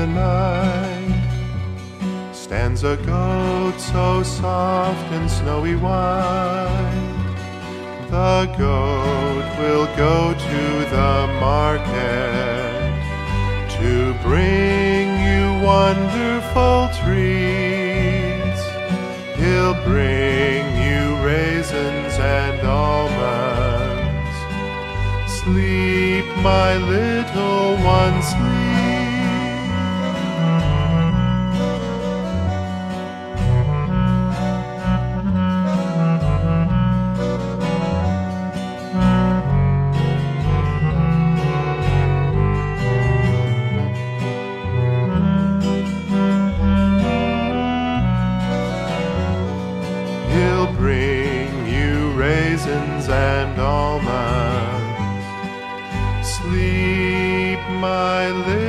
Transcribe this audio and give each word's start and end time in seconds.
the 0.00 0.06
night 0.06 1.12
stands 2.32 2.84
a 2.84 2.96
goat 3.04 3.78
so 3.78 4.22
soft 4.22 5.06
and 5.12 5.30
snowy 5.30 5.76
white. 5.76 7.26
The 8.08 8.46
goat 8.56 9.46
will 9.60 9.88
go 10.06 10.32
to 10.48 10.64
the 10.96 11.16
market 11.48 12.92
to 13.76 14.14
bring 14.26 15.04
you 15.28 15.44
wonderful 15.72 16.78
treats. 17.00 18.62
He'll 19.40 19.78
bring 19.84 20.62
you 20.86 21.02
raisins 21.30 22.14
and 22.38 22.58
almonds. 22.66 24.36
Sleep, 25.40 26.24
my 26.42 26.70
little 26.78 27.76
one, 27.84 28.22
sleep. 28.22 28.59
Raisins 52.50 53.08
and 53.08 53.60
almonds. 53.60 55.26
Sleep, 56.26 57.60
my 57.78 58.28
little. 58.30 58.59